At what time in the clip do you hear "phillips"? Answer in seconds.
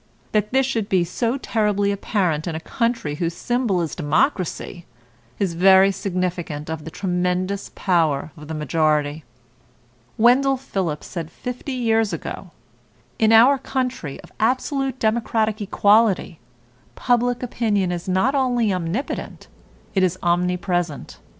10.57-11.05